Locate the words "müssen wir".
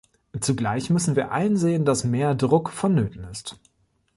0.89-1.31